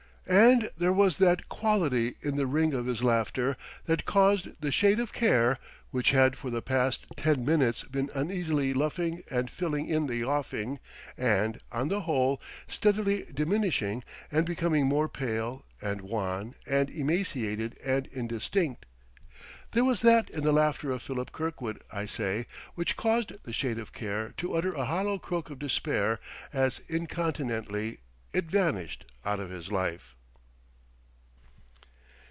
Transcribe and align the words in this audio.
And 0.27 0.69
there 0.77 0.93
was 0.93 1.17
that 1.17 1.49
quality 1.49 2.15
in 2.21 2.37
the 2.37 2.47
ring 2.47 2.73
of 2.73 2.85
his 2.85 3.03
laughter 3.03 3.57
that 3.83 4.05
caused 4.05 4.47
the 4.61 4.71
Shade 4.71 4.97
of 4.97 5.11
Care, 5.11 5.57
which 5.89 6.11
had 6.11 6.37
for 6.37 6.49
the 6.49 6.61
past 6.61 7.05
ten 7.17 7.43
minutes 7.43 7.83
been 7.83 8.09
uneasily 8.15 8.73
luffing 8.73 9.23
and 9.29 9.49
filling 9.51 9.89
in 9.89 10.07
the 10.07 10.23
offing 10.23 10.79
and, 11.17 11.59
on 11.69 11.89
the 11.89 12.01
whole, 12.01 12.39
steadily 12.65 13.25
diminishing 13.33 14.05
and 14.31 14.45
becoming 14.45 14.85
more 14.87 15.09
pale 15.09 15.65
and 15.81 15.99
wan 15.99 16.55
and 16.65 16.89
emaciated 16.91 17.77
and 17.83 18.07
indistinct 18.07 18.85
there 19.73 19.83
was 19.83 20.01
that 20.01 20.29
in 20.29 20.43
the 20.43 20.53
laughter 20.53 20.91
of 20.91 21.03
Philip 21.03 21.33
Kirkwood, 21.33 21.81
I 21.91 22.05
say, 22.05 22.45
which 22.75 22.95
caused 22.95 23.33
the 23.43 23.51
Shade 23.51 23.79
of 23.79 23.91
Care 23.91 24.29
to 24.37 24.53
utter 24.55 24.73
a 24.75 24.85
hollow 24.85 25.19
croak 25.19 25.49
of 25.49 25.59
despair 25.59 26.21
as, 26.53 26.79
incontinently, 26.87 27.97
it 28.31 28.45
vanished 28.45 29.03
out 29.25 29.41
of 29.41 29.49
his 29.49 29.69
life. 29.69 30.15